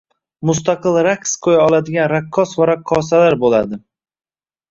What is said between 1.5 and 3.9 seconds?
oladigan raqqos va raqqosalar bo‘ladi.